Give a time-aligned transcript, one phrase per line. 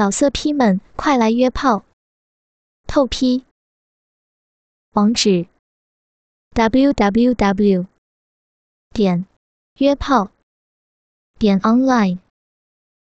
[0.00, 1.84] 老色批们，快来约炮！
[2.86, 3.44] 透批。
[4.92, 5.46] 网址。
[6.54, 7.86] ：w w w
[8.94, 9.26] 点
[9.74, 10.30] 约炮。
[11.38, 12.18] 点 online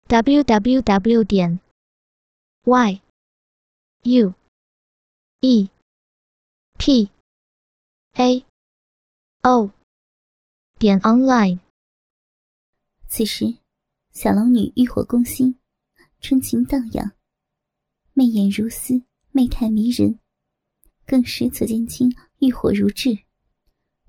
[0.07, 1.61] w w w 点
[2.65, 3.02] y
[4.02, 4.34] u
[5.40, 5.70] e
[6.78, 7.10] p
[8.15, 8.46] a
[9.44, 9.72] o
[10.78, 11.60] 点 online。
[13.08, 13.58] 此时，
[14.12, 15.58] 小龙女欲火攻心，
[16.23, 17.12] 春情荡漾，
[18.13, 20.20] 媚眼如丝，媚态迷人，
[21.05, 23.13] 更使左剑清欲火如炙。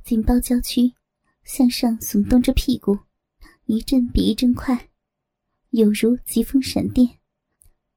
[0.05, 0.95] 紧包娇躯，
[1.43, 2.97] 向上耸动着屁股，
[3.65, 4.91] 一阵比一阵快，
[5.71, 7.19] 有如疾风闪电，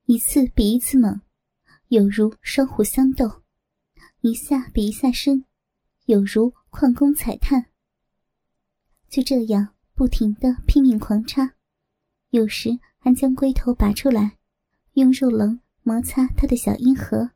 [0.07, 1.21] 一次比一次猛，
[1.89, 3.43] 有如双虎相斗，
[4.21, 5.45] 一下比一下深，
[6.07, 7.67] 有如矿工踩炭。
[9.09, 11.53] 就这样不停的拼命狂插，
[12.31, 14.37] 有时还将龟头拔出来，
[14.95, 17.31] 用肉棱摩擦他的小阴核。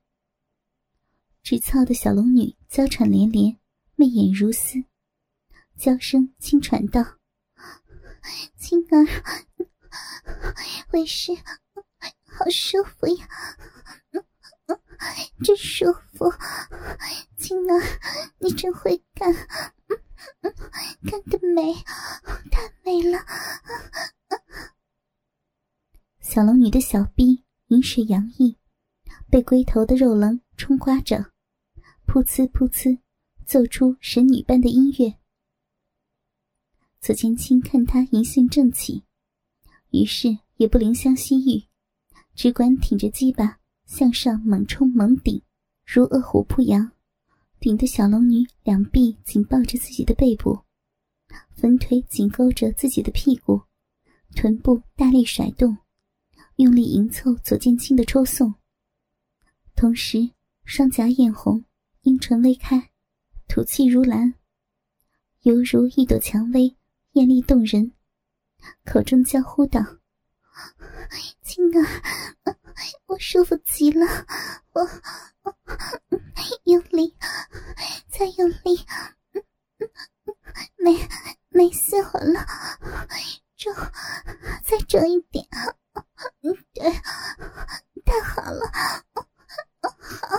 [1.44, 3.58] 直操的小龙女娇喘连连。
[3.96, 4.84] 媚眼如丝，
[5.78, 7.02] 娇声轻喘道
[8.60, 9.08] ：“青儿，
[10.92, 11.32] 为师
[12.26, 13.30] 好舒服呀，
[15.42, 16.30] 真舒服！
[17.38, 17.82] 青儿，
[18.40, 19.34] 你真会干，
[21.10, 21.74] 干得美，
[22.52, 23.20] 太美了！”
[26.34, 28.56] 小龙女的小臂银水洋溢，
[29.30, 31.18] 被龟头的肉棱冲刮着，
[32.08, 33.00] 噗呲噗呲。
[33.46, 35.18] 奏出神女般的音乐。
[37.02, 39.04] 左千青看他银杏正起，
[39.90, 41.68] 于是也不怜香惜玉，
[42.34, 45.44] 只管挺着鸡巴向上猛冲猛顶，
[45.86, 46.94] 如饿虎扑羊，
[47.60, 50.62] 顶得小龙女两臂紧抱着自己的背部，
[51.58, 53.64] 粉腿紧勾着自己的屁股，
[54.34, 55.76] 臀部大力甩动，
[56.62, 58.54] 用力迎凑左剑青的抽送，
[59.76, 60.30] 同时
[60.64, 61.66] 双颊艳红，
[62.02, 62.92] 阴唇微开。
[63.48, 64.36] 吐气如兰，
[65.42, 66.78] 犹如一朵蔷薇，
[67.14, 67.94] 艳丽动人。
[68.86, 69.82] 口中娇呼道
[71.42, 72.06] ：“青儿，
[73.08, 74.06] 我舒服极了，
[74.74, 74.82] 我
[75.42, 75.56] 我
[76.66, 77.16] 用力，
[78.08, 78.86] 再用力，
[80.78, 80.96] 没
[81.50, 82.46] 没死我了！
[83.58, 83.74] 重，
[84.64, 85.44] 再重一点，
[86.74, 86.92] 对，
[88.04, 88.62] 太好了，
[89.82, 90.38] 好。”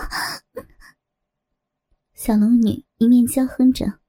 [2.13, 3.99] 小龙女一面娇哼着，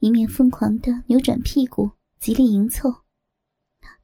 [0.00, 3.04] 一面疯狂的扭转屁股，极力迎凑，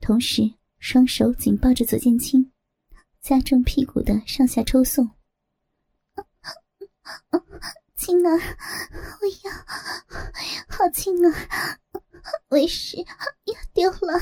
[0.01, 2.51] 同时双手紧抱着左剑青，
[3.21, 5.11] 加重屁股的上下抽送。
[7.95, 9.53] 青儿，我要，
[10.69, 11.33] 好青儿，
[12.49, 14.19] 为师要丢了。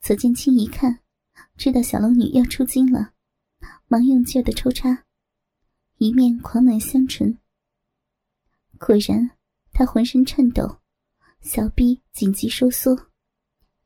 [0.00, 1.00] 左剑青一看，
[1.58, 3.12] 知道小龙女要出京了，
[3.86, 5.04] 忙用劲的抽插。
[5.98, 7.38] 一面狂吻香唇，
[8.78, 9.32] 果然，
[9.72, 10.80] 他浑身颤抖，
[11.42, 13.10] 小臂紧急收缩，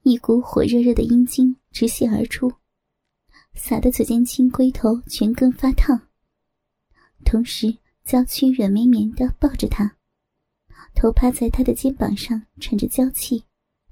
[0.02, 2.52] 一股火热热的阴茎直泻而出，
[3.54, 6.08] 洒得左剑青龟头全根发烫。
[7.24, 9.96] 同时，娇躯软绵绵的抱着他，
[10.94, 13.44] 头趴在他的肩膀上，喘着娇气，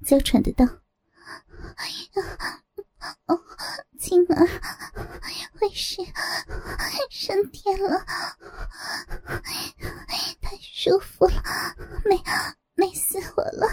[0.05, 0.65] 娇喘的道
[3.25, 3.39] ：“哦，
[3.99, 4.47] 青儿，
[5.61, 5.97] 为师
[7.09, 8.05] 升天了，
[10.41, 11.43] 太舒服了，
[12.05, 12.21] 美
[12.75, 13.67] 美死我了。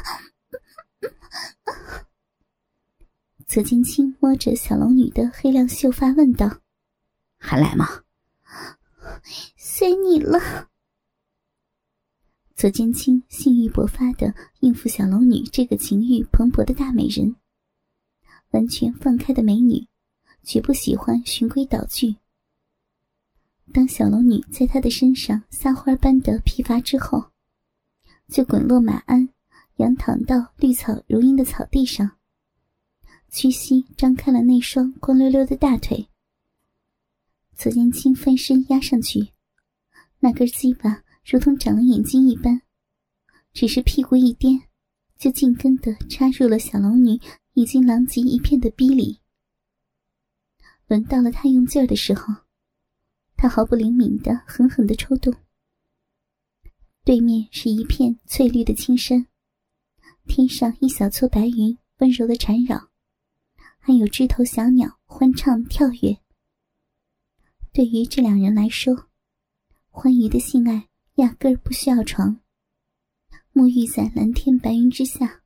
[3.47, 6.61] 左金青摸着小龙女的黑亮秀发，问道
[7.37, 8.05] ：“还来吗
[9.59, 10.69] ？”“随你了。”
[12.55, 17.35] 左金青性欲勃发的应付小龙女这个情欲蓬勃的大美人。
[18.51, 19.87] 完全放开的美女，
[20.43, 22.17] 绝不喜欢循规蹈矩。
[23.73, 27.31] 当小龙女在他的身上撒欢般的疲乏之后，
[28.29, 29.29] 就滚落马鞍，
[29.77, 32.19] 仰躺到绿草如茵的草地上，
[33.31, 36.09] 屈膝张开了那双光溜溜的大腿。
[37.55, 39.29] 左剑清翻身压上去，
[40.19, 42.63] 那根鸡巴如同长了眼睛一般，
[43.53, 44.61] 只是屁股一颠，
[45.17, 47.21] 就紧跟的插入了小龙女。
[47.55, 49.21] 已经狼藉一片的逼里，
[50.87, 52.35] 轮到了他用劲儿的时候，
[53.37, 55.35] 他毫不灵敏的狠狠的抽动。
[57.05, 59.27] 对面是一片翠绿的青山，
[60.27, 62.91] 天上一小撮白云温柔的缠绕，
[63.79, 66.19] 还有枝头小鸟欢唱跳跃。
[67.73, 69.09] 对于这两人来说，
[69.89, 72.41] 欢愉的性爱压根儿不需要床，
[73.53, 75.40] 沐浴在蓝天白云之下。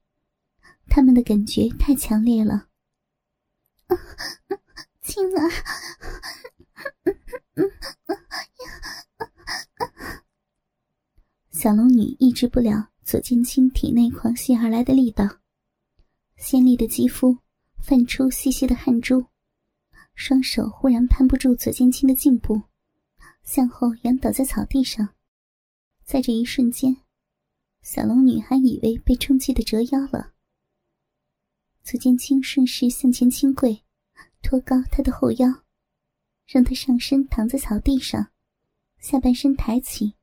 [0.89, 2.69] 他们的感觉太强烈了，
[5.03, 5.51] 青儿。
[11.51, 15.39] 小龙女抑制不了左剑青体内狂泻而来的力道，
[16.37, 17.39] 鲜丽的肌肤
[17.83, 19.27] 泛出细细的汗珠，
[20.15, 22.63] 双手忽然攀不住左剑青的颈部，
[23.43, 25.09] 向后仰倒在草地上。
[26.05, 26.99] 在这一瞬间，
[27.81, 30.34] 小龙女还以为被冲击的折腰了。
[31.85, 33.85] 左剑清顺势向前倾跪，
[34.43, 35.63] 托高他的后腰，
[36.47, 38.31] 让他上身躺在草地上，
[38.99, 40.15] 下半身抬起，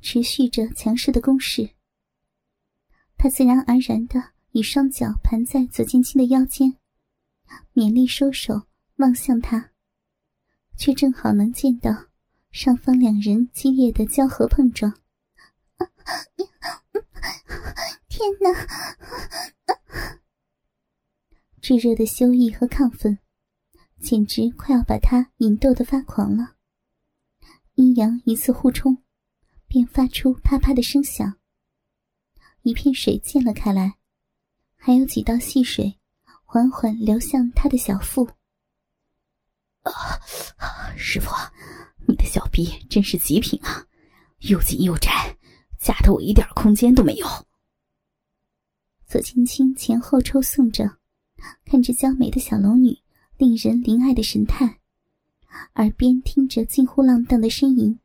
[0.00, 1.74] 持续着强势的攻势。
[3.18, 6.78] 他自然而然的以双脚盘在左剑清的腰间，
[7.74, 8.62] 勉力收手
[8.96, 9.72] 望向他，
[10.74, 12.06] 却正好能见到
[12.50, 14.94] 上方两人激烈的交合碰撞。
[18.08, 18.48] 天哪！
[21.60, 23.18] 炙热的羞意和亢奋，
[24.00, 26.54] 简直快要把他引逗得发狂了。
[27.74, 29.02] 阴阳一次互冲，
[29.66, 31.38] 便发出啪啪的声响。
[32.62, 33.98] 一片水溅了开来，
[34.76, 35.98] 还有几道细水
[36.44, 38.28] 缓缓流向他的小腹。
[39.82, 39.92] 啊，
[40.96, 41.30] 师傅，
[42.06, 43.86] 你的小臂真是极品啊，
[44.40, 45.36] 又紧又窄，
[45.80, 47.26] 夹得我一点空间都没有。
[49.06, 50.97] 左青青前后抽送着。
[51.64, 52.98] 看着娇美的小龙女
[53.36, 54.80] 令人怜爱的神态，
[55.74, 57.98] 耳边听着近乎浪荡的呻吟，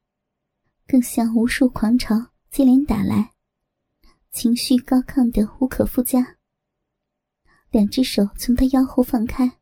[0.87, 3.31] 更像无数狂潮接连打来，
[4.31, 6.37] 情绪高亢的无可复加。
[7.71, 9.59] 两只手从她腰后放开，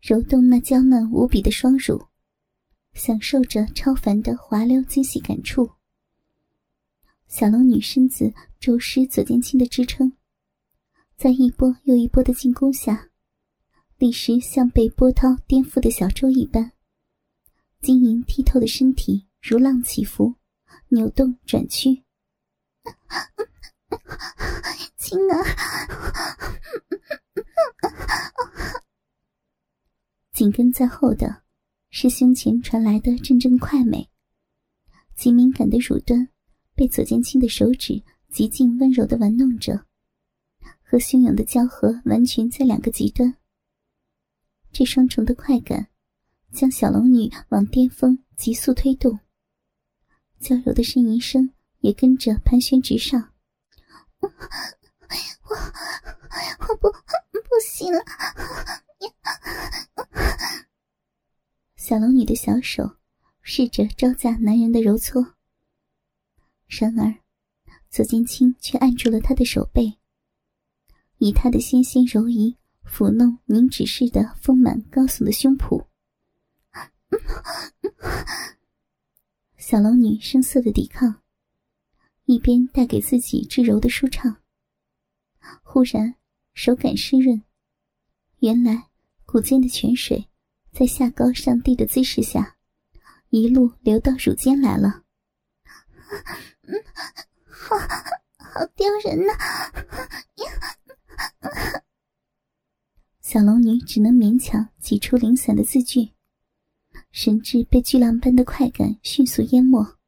[0.00, 2.06] 揉动那娇嫩无比的双乳，
[2.94, 5.70] 享受着超凡的滑溜惊喜感触。
[7.26, 10.12] 小龙女身子周施左剑清的支撑。
[11.20, 13.10] 在一波又一波的进攻下，
[13.98, 16.72] 立时像被波涛颠覆的小舟一般，
[17.82, 20.34] 晶莹剔透的身体如浪起伏，
[20.88, 22.04] 扭动转曲。
[24.96, 25.44] 青儿，
[30.32, 31.42] 紧跟在后的
[31.90, 34.08] 是胸前传来的阵阵快美，
[35.14, 36.26] 极敏感的乳端
[36.74, 39.84] 被左剑青的手指极尽温柔的玩弄着。
[40.90, 43.36] 和汹涌的交合完全在两个极端，
[44.72, 45.86] 这双重的快感
[46.50, 49.20] 将小龙女往巅峰急速推动，
[50.40, 53.32] 娇柔的呻吟声也跟着盘旋直上。
[54.18, 54.28] 我
[56.68, 58.00] 我不不行了！
[61.76, 62.96] 小龙女的小手
[63.42, 65.34] 试着招架男人的揉搓，
[66.66, 67.14] 然而
[67.88, 69.99] 左剑清却按住了她的手背。
[71.20, 75.86] 以他的纤纤柔仪抚弄凝脂似的丰满高耸的胸脯，
[79.58, 81.20] 小龙女声色的抵抗，
[82.24, 84.38] 一边带给自己至柔的舒畅。
[85.62, 86.14] 忽然
[86.54, 87.42] 手感湿润，
[88.38, 88.88] 原来
[89.26, 90.26] 骨间的泉水
[90.72, 92.56] 在下高上低的姿势下，
[93.28, 95.02] 一路流到乳尖来了。
[97.46, 99.34] 好好丢人呐！
[103.20, 106.10] 小龙女只能勉强挤出零散的字句，
[107.12, 109.98] 神智被巨浪般的快感迅速淹没。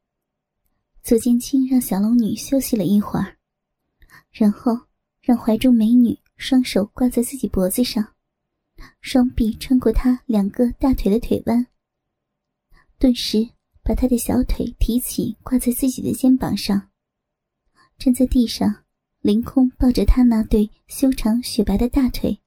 [1.03, 3.39] 左剑清让小龙女休息了一会儿，
[4.31, 4.87] 然后
[5.21, 8.15] 让怀中美女双手挂在自己脖子上，
[9.01, 11.67] 双臂穿过她两个大腿的腿弯，
[12.99, 13.51] 顿时
[13.83, 16.91] 把她的小腿提起挂在自己的肩膀上，
[17.99, 18.82] 站在地上。
[19.23, 22.41] 凌空抱着他那对修长雪白的大腿，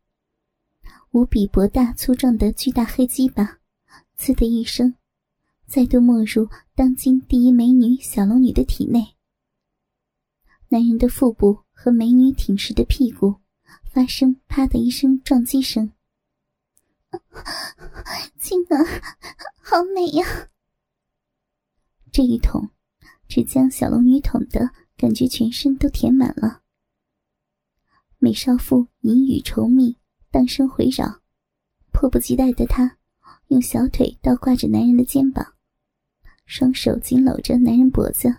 [1.11, 3.59] 无比博大粗壮的巨大黑鸡巴，
[4.19, 4.93] 呲的一声，
[5.65, 9.15] 再度没入当今第一美女小龙女的体内。
[10.67, 13.35] 男人的腹部和美女挺实的屁股
[13.85, 15.93] 发生啪的一声撞击声。
[18.37, 18.85] 青儿，
[19.61, 20.49] 好美呀！
[22.11, 22.69] 这一捅，
[23.29, 26.63] 只将小龙女捅的感觉全身都填满了。
[28.17, 29.97] 美少妇淫语稠密，
[30.31, 31.21] 荡声回绕，
[31.91, 32.97] 迫不及待的她
[33.47, 35.53] 用小腿倒挂着男人的肩膀，
[36.45, 38.35] 双手紧搂着男人脖子，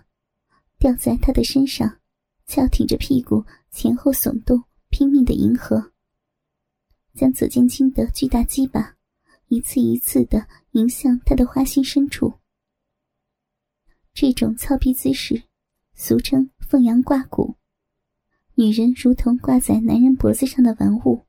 [0.77, 1.99] 吊在他的身上，
[2.45, 5.93] 翘挺着屁股前后耸动，拼命的迎合，
[7.13, 8.95] 将左剑清的巨大鸡巴
[9.47, 12.33] 一次一次的迎向他的花心深处。
[14.13, 15.43] 这种操逼姿势，
[15.93, 17.55] 俗称凤阳挂骨。
[18.59, 21.27] 女人如同挂在男人脖子上的玩物，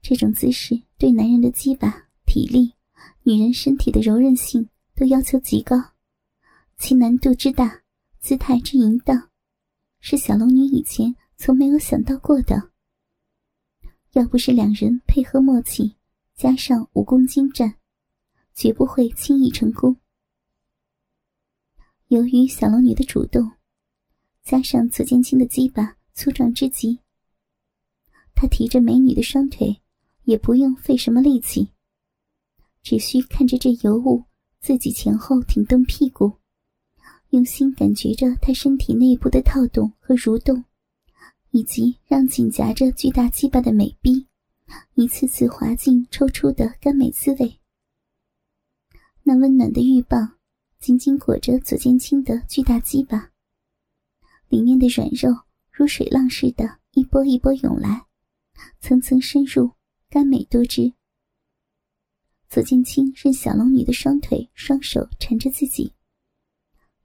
[0.00, 2.72] 这种姿势对男人的肌巴、体力、
[3.24, 5.76] 女人身体的柔韧性都要求极高，
[6.78, 7.82] 其难度之大，
[8.20, 9.28] 姿态之淫荡，
[10.00, 12.70] 是小龙女以前从没有想到过的。
[14.12, 15.96] 要不是两人配合默契，
[16.34, 17.74] 加上武功精湛，
[18.54, 19.94] 绝不会轻易成功。
[22.08, 23.52] 由于小龙女的主动，
[24.44, 26.98] 加上左剑清的鸡巴粗壮之极，
[28.34, 29.80] 他提着美女的双腿，
[30.24, 31.70] 也不用费什么力气，
[32.82, 34.24] 只需看着这尤物
[34.60, 36.32] 自己前后挺动屁股，
[37.30, 40.64] 用心感觉着她身体内部的套动和蠕动，
[41.50, 44.26] 以及让紧夹着巨大鸡巴的美臂
[44.94, 47.58] 一次次滑进抽出的甘美滋味，
[49.22, 50.36] 那温暖的玉棒。
[50.78, 53.30] 紧紧裹着左剑清的巨大鸡巴，
[54.52, 55.34] 里面的软肉
[55.70, 58.04] 如水浪似的，一波一波涌来，
[58.80, 59.70] 层层深入，
[60.10, 60.92] 甘美多汁。
[62.50, 65.94] 左剑清任小龙女的双腿、双手缠着自己，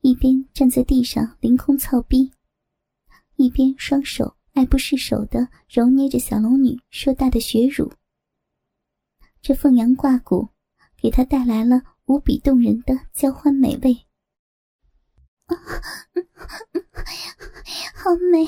[0.01, 2.29] 一边站在地上凌空操逼，
[3.37, 7.89] 一边双手爱不释手的揉捏着小龙女硕大的血乳。
[9.41, 10.49] 这凤阳挂骨，
[11.01, 11.81] 给他带来了。
[12.07, 14.06] 无比动人的交欢美味，
[17.95, 18.45] 好美，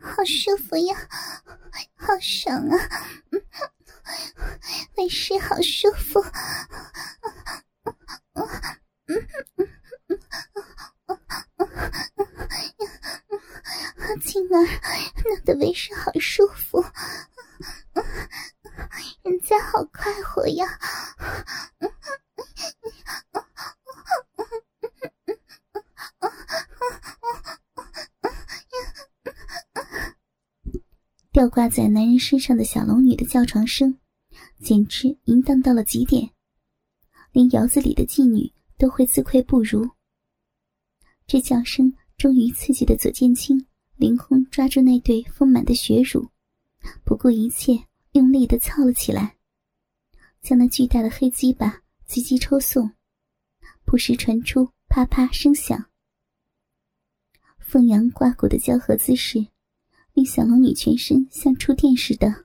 [0.00, 0.96] 好舒服呀，
[1.96, 2.76] 好爽啊！
[4.96, 6.22] 为师好舒服，
[14.20, 14.58] 青儿
[15.24, 16.84] 弄得为师好舒服，
[19.22, 20.78] 人家好快活呀！
[31.42, 33.98] 吊挂在男人身上的小龙女的叫床声，
[34.60, 36.30] 简直淫荡到了极点，
[37.32, 39.90] 连窑子里的妓女都会自愧不如。
[41.26, 46.30] 这叫声终于刺激的左剑清凌空抓住那对丰满的血乳，
[47.04, 47.72] 不顾一切
[48.12, 49.36] 用力的操了起来，
[50.42, 52.88] 将那巨大的黑鸡巴急急抽送，
[53.84, 55.86] 不时传出啪啪声响。
[57.58, 59.48] 凤阳挂骨的交合姿势。
[60.14, 62.44] 令小龙女全身像触电似的，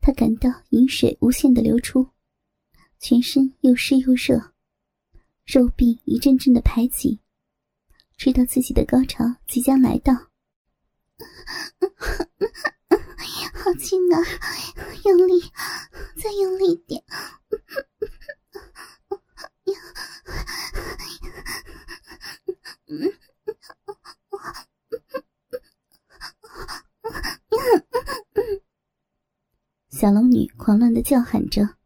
[0.00, 2.08] 她感到饮水无限的流出，
[2.98, 4.54] 全身又湿又热，
[5.44, 7.20] 肉壁一阵阵的排挤，
[8.16, 10.14] 知道自己的高潮即将来到。
[13.54, 14.18] 好轻啊，
[15.04, 15.40] 用力，
[16.22, 17.04] 再用力点。
[29.88, 31.76] 小龙女狂乱的叫喊着，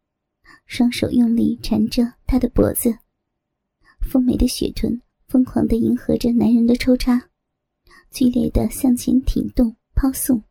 [0.64, 2.98] 双手用力缠着他的脖子，
[4.00, 7.28] 丰美的雪臀疯狂的迎合着男人的抽插，
[8.10, 10.42] 剧烈的向前挺动抛送。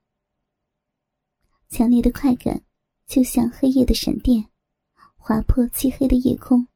[1.68, 2.64] 强烈的快感
[3.08, 4.48] 就像黑夜的闪电，
[5.16, 6.68] 划破漆黑的夜空，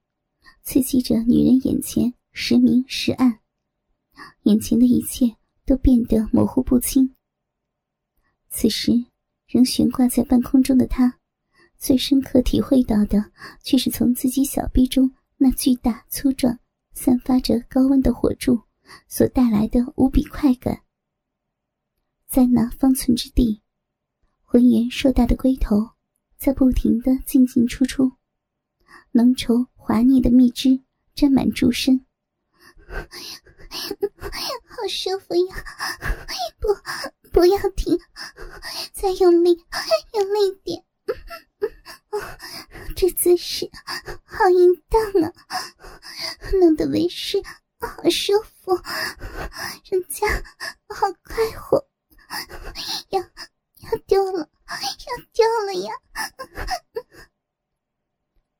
[0.64, 3.40] 刺激着女人眼前时明时暗，
[4.44, 7.16] 眼前的一切都变得模糊不清。
[8.50, 9.11] 此时。
[9.52, 11.20] 仍悬挂在半空中的他，
[11.78, 16.58] 最深刻体会到的，却是从自己小臂中那巨大粗壮、
[16.94, 18.62] 散发着高温的火柱
[19.10, 20.84] 所带来的无比快感。
[22.28, 23.62] 在那方寸之地，
[24.42, 25.90] 浑圆硕大的龟头
[26.38, 28.10] 在不停的进进出出，
[29.12, 30.80] 浓稠滑腻的蜜汁
[31.14, 32.06] 沾满柱身，
[32.88, 35.56] 好舒服呀！
[36.58, 36.70] 不。
[37.32, 37.98] 不要停，
[38.94, 39.66] 再用力，
[40.14, 40.84] 用力点！
[42.96, 43.70] 这姿势
[44.26, 45.34] 好淫荡啊，
[46.60, 47.42] 弄得为师
[47.80, 48.76] 好舒服，
[49.90, 50.28] 人家
[50.90, 51.88] 好快活，
[53.10, 55.94] 要要丢了，要丢了呀！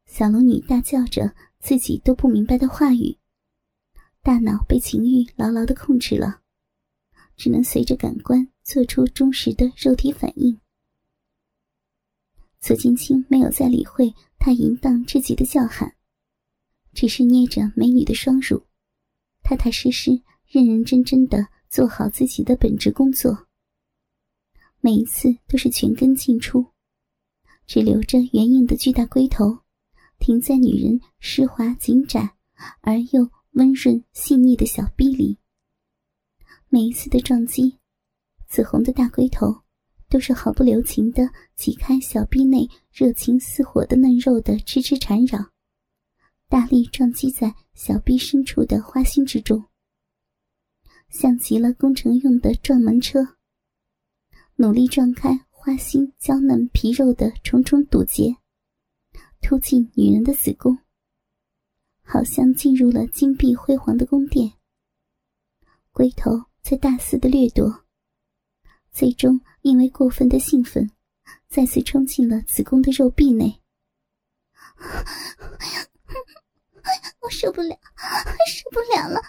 [0.06, 3.18] 小龙女大叫着自己都不明白的话语，
[4.24, 6.42] 大脑被情欲牢牢的控制了，
[7.36, 8.48] 只能随着感官。
[8.72, 10.58] 做出忠实的肉体反应。
[12.62, 15.94] 左青青没有再理会他淫荡至极的叫喊，
[16.94, 18.66] 只是捏着美女的双乳，
[19.44, 23.50] 踏踏实实、认认真真的做好自己的本职工作。
[24.80, 26.66] 每一次都是全根进出，
[27.68, 29.64] 只留着圆硬的巨大龟头
[30.18, 32.38] 停在女人湿滑紧窄
[32.80, 35.38] 而又温润细腻的小臂里。
[36.70, 37.81] 每一次的撞击。
[38.52, 39.62] 紫红的大龟头
[40.10, 41.24] 都是毫不留情的
[41.56, 45.40] 挤开小臂内热情似火的嫩肉的痴痴缠绕，
[46.50, 49.64] 大力撞击在小臂深处的花心之中，
[51.08, 53.26] 像极了工程用的撞门车，
[54.56, 58.36] 努力撞开花心娇嫩皮肉的重重堵截，
[59.40, 60.78] 突进女人的子宫，
[62.04, 64.52] 好像进入了金碧辉煌的宫殿。
[65.94, 66.32] 龟头
[66.62, 67.86] 在大肆的掠夺，
[68.92, 70.92] 最终因为过分的兴奋，
[71.48, 73.62] 再次冲进了子宫的肉壁内。
[77.22, 77.80] 我受不了，
[78.48, 79.22] 受不了了！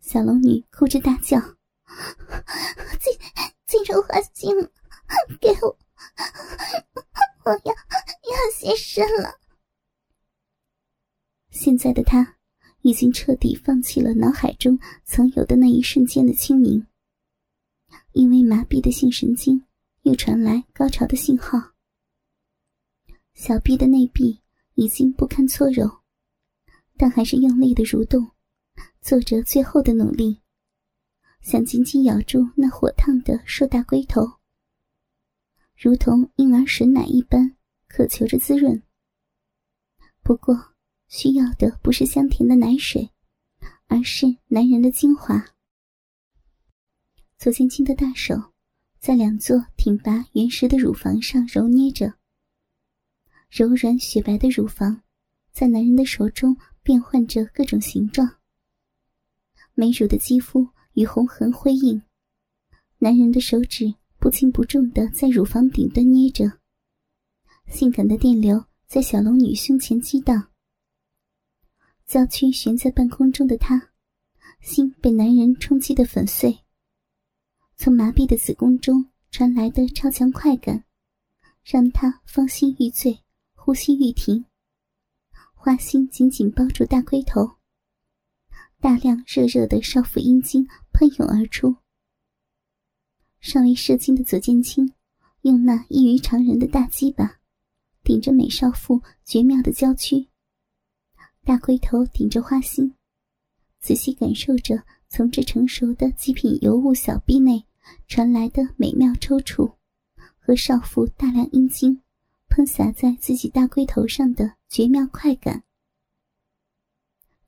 [0.00, 1.38] 小龙女哭着大叫
[2.98, 3.12] ：“进
[3.66, 4.50] 进入花心，
[5.40, 5.78] 给我！
[7.44, 9.38] 我要要现身了！”
[11.50, 12.37] 现在的她。
[12.82, 16.86] 已经彻底放弃了脑海中曾有的那一瞬间的清明，
[18.12, 19.64] 因为麻痹的性神经
[20.02, 21.58] 又传来高潮的信号。
[23.34, 24.40] 小臂的内壁
[24.74, 26.02] 已经不堪搓揉，
[26.96, 28.30] 但还是用力的蠕动，
[29.00, 30.40] 做着最后的努力，
[31.40, 34.22] 想紧紧咬住那火烫的硕大龟头，
[35.76, 37.56] 如同婴儿吮奶一般，
[37.88, 38.82] 渴求着滋润。
[40.22, 40.77] 不过。
[41.08, 43.10] 需要的不是香甜的奶水，
[43.86, 45.42] 而是男人的精华。
[47.38, 48.34] 左千青的大手
[48.98, 52.12] 在两座挺拔原实的乳房上揉捏着，
[53.48, 55.02] 柔软雪白的乳房
[55.50, 58.38] 在男人的手中变换着各种形状。
[59.74, 62.02] 美乳的肌肤与红痕辉映，
[62.98, 66.58] 男人的手指不轻不重的在乳房顶端捏着，
[67.68, 70.50] 性感的电流在小龙女胸前激荡。
[72.08, 73.90] 娇躯悬在半空中的她，
[74.62, 76.60] 心被男人冲击的粉碎。
[77.76, 80.86] 从麻痹的子宫中传来的超强快感，
[81.62, 83.20] 让她芳心欲醉，
[83.52, 84.46] 呼吸欲停。
[85.52, 87.58] 花心紧紧包住大龟头，
[88.80, 91.76] 大量热热的少妇阴茎喷涌而出。
[93.38, 94.94] 尚未射精的左剑清，
[95.42, 97.38] 用那异于常人的大鸡巴，
[98.02, 100.30] 顶着美少妇绝妙的娇躯。
[101.48, 102.94] 大龟头顶着花心，
[103.80, 107.64] 仔细感受着从这成熟的极品尤物小臂内
[108.06, 109.74] 传来的美妙抽搐，
[110.38, 112.02] 和少妇大量阴茎
[112.50, 115.64] 喷洒在自己大龟头上的绝妙快感。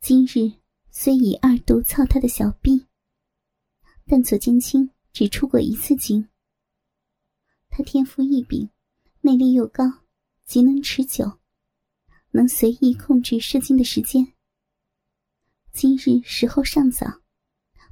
[0.01, 0.51] 今日
[0.91, 2.87] 虽已二度操他的小臂，
[4.07, 6.27] 但左剑清只出过一次经。
[7.69, 8.71] 他天赋异禀，
[9.21, 9.85] 内力又高，
[10.47, 11.40] 极能持久。
[12.33, 14.33] 能随意控制射精的时间。
[15.73, 17.07] 今日时候尚早，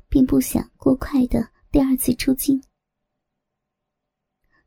[0.08, 2.62] 并不想过快的第二次出京。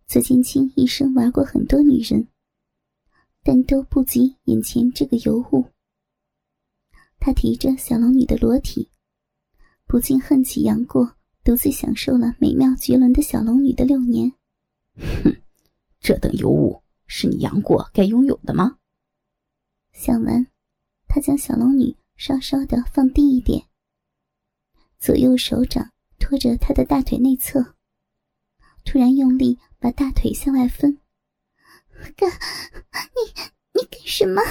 [0.07, 2.27] 左剑清一生玩过很多女人，
[3.43, 5.65] 但都不及眼前这个尤物。
[7.17, 8.89] 他提着小龙女的裸体，
[9.85, 14.31] 不禁恨起杨过独自享受了美妙绝伦的小龙女的六年。
[14.97, 15.41] 哼，
[16.01, 18.79] 这等尤物是你杨过该拥有的吗？
[19.93, 20.47] 想完，
[21.07, 23.67] 他将小龙女稍稍的放低一点，
[24.97, 27.75] 左右手掌托着她的大腿内侧，
[28.83, 30.99] 突然用力把大腿向外分。
[32.15, 34.41] 干，你你干什么？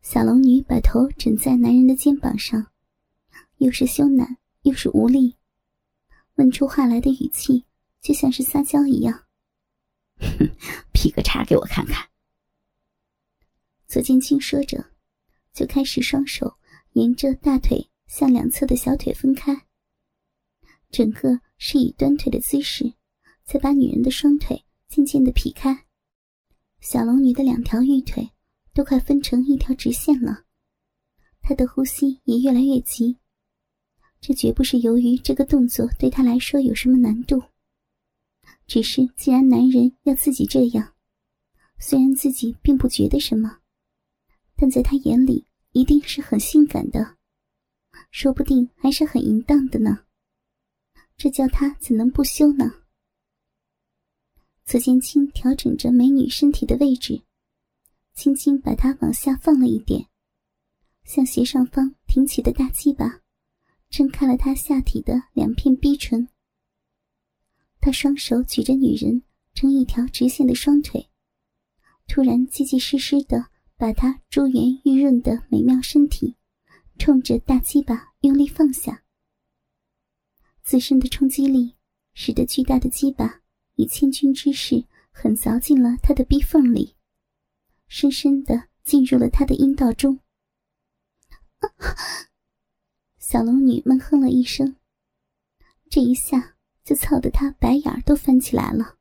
[0.00, 2.72] 小龙女把头枕在男人的肩膀上，
[3.56, 5.36] 又是羞赧又是无力，
[6.34, 7.64] 问出话来的语气
[8.00, 9.24] 就像是撒娇一样。
[10.18, 10.50] 哼，
[10.92, 12.11] 劈个叉给我看看。
[13.92, 14.82] 左剑清说着，
[15.52, 16.56] 就开始双手
[16.94, 19.66] 沿着大腿向两侧的小腿分开，
[20.90, 22.94] 整个是以端腿的姿势，
[23.44, 25.84] 在把女人的双腿渐渐的劈开。
[26.80, 28.30] 小龙女的两条玉腿
[28.72, 30.44] 都快分成一条直线了，
[31.42, 33.18] 她的呼吸也越来越急。
[34.22, 37.42] 这绝不是由于这个动作对她来说有什么难度，
[38.66, 40.94] 只是既然男人要自己这样，
[41.78, 43.58] 虽然自己并不觉得什么。
[44.62, 47.16] 但在他眼里，一定是很性感的，
[48.12, 50.04] 说不定还是很淫荡的呢。
[51.16, 52.72] 这叫他怎能不羞呢？
[54.64, 57.24] 左剑清调整着美女身体的位置，
[58.14, 60.06] 轻轻把她往下放了一点，
[61.02, 63.20] 向斜上方挺起的大鸡巴，
[63.90, 66.28] 撑开了她下体的两片逼唇。
[67.80, 71.08] 他双手举着女人成一条直线的双腿，
[72.06, 73.50] 突然结结实实的。
[73.82, 76.36] 把她珠圆玉润的美妙身体，
[77.00, 79.02] 冲着大鸡巴用力放下。
[80.62, 81.74] 自身的冲击力，
[82.14, 83.40] 使得巨大的鸡巴
[83.74, 86.94] 以千钧之势狠凿进了他的逼缝里，
[87.88, 90.20] 深深的进入了他的阴道中。
[93.18, 94.76] 小龙女闷哼了一声，
[95.90, 98.96] 这一下就操得她白眼都翻起来了，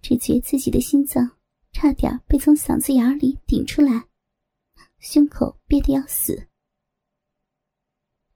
[0.00, 1.36] 只觉自己的心脏
[1.72, 4.08] 差点被从嗓子眼里顶出来，
[4.98, 6.48] 胸口憋得要死。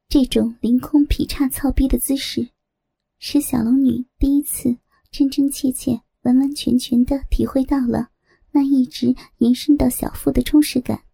[0.09, 2.51] 这种凌空劈叉操逼的姿势，
[3.19, 4.79] 使小龙女第一次
[5.11, 8.11] 真真切切、完完全全的体会到了
[8.53, 11.05] 那一直延伸到小腹的充实感。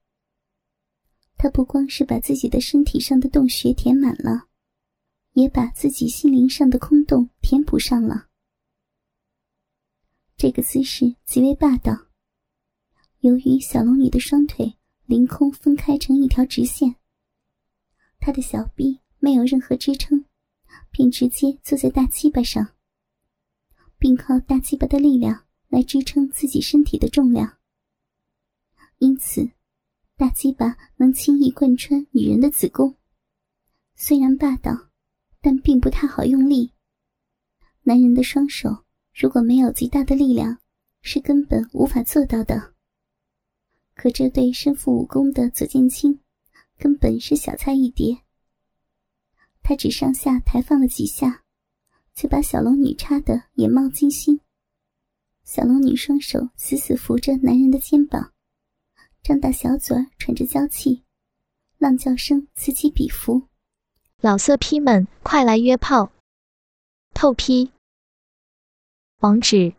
[1.37, 4.48] 她不光是把自己的身体上的洞穴填满了，
[5.33, 8.28] 也把自己心灵上的空洞填补上了。
[10.37, 12.10] 这个姿势极为霸道。
[13.20, 16.96] 由于小龙女的双腿凌空分开成一条直线。
[18.18, 20.24] 她的小臂没有任何支撑，
[20.90, 22.66] 便直接坐在大鸡巴上，
[23.98, 27.59] 并靠大鸡巴的力量来支撑自己身体的重量。
[28.98, 29.50] 因此，
[30.16, 32.96] 大鸡巴能轻易贯穿女人的子宫。
[33.96, 34.88] 虽然霸道，
[35.42, 36.72] 但并不太好用力。
[37.83, 40.59] 男人的双手如果没有极大的力量，
[41.02, 42.74] 是根本无法做到的。
[44.00, 46.20] 可这对身负武功的左剑清。
[46.78, 48.22] 根本是小菜一碟。
[49.62, 51.42] 他只上下抬放了几下，
[52.14, 54.40] 就把小龙女插得眼冒金星。
[55.44, 58.32] 小龙女双手死死扶着男人的肩膀，
[59.22, 61.04] 张大小嘴喘着娇气，
[61.76, 63.48] 浪叫声此起彼伏。
[64.22, 66.10] 老色批们，快来约炮！
[67.12, 67.70] 透批。
[69.18, 69.74] 网址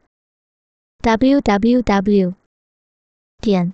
[1.01, 2.36] ：w w w.
[3.39, 3.73] 点